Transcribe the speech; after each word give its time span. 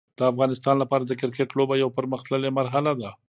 د 0.17 0.21
افغانستان 0.31 0.75
لپاره 0.79 1.03
د 1.05 1.11
کرکټ 1.21 1.49
لوبه 1.57 1.75
یو 1.81 1.89
پرمختللی 1.97 2.49
مرحله 2.57 2.91
ده. 3.01 3.09